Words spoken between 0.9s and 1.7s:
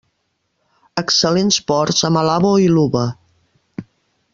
Excel·lents